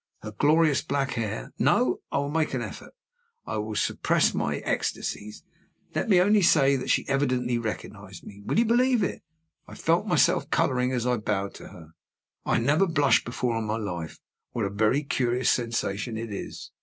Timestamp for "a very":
14.65-15.03